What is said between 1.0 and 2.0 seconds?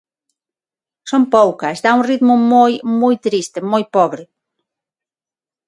Son poucas, dá